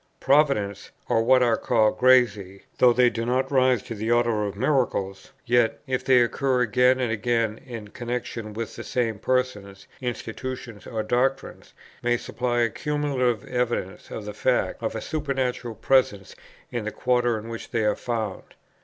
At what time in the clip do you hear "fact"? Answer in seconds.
14.33-14.81